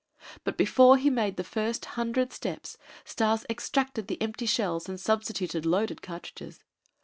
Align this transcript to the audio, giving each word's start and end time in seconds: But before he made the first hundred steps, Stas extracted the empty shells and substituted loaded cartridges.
But 0.43 0.57
before 0.57 0.97
he 0.97 1.11
made 1.11 1.37
the 1.37 1.43
first 1.43 1.85
hundred 1.93 2.33
steps, 2.33 2.75
Stas 3.05 3.45
extracted 3.47 4.07
the 4.07 4.19
empty 4.19 4.47
shells 4.47 4.89
and 4.89 4.99
substituted 4.99 5.63
loaded 5.63 6.01
cartridges. 6.01 6.63